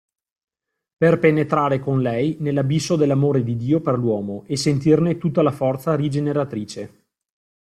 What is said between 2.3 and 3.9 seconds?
nell'abisso dell'amore di Dio